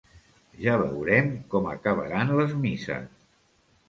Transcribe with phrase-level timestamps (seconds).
[0.61, 3.13] Ja veurem com acabaran les misses.